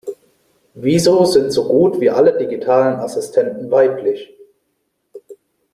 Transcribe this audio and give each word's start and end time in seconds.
Wieso 0.73 1.25
sind 1.25 1.51
so 1.51 1.67
gut 1.67 2.01
wie 2.01 2.09
alle 2.09 2.35
digitalen 2.35 2.95
Assistenten 2.97 3.69
weiblich? 3.69 4.33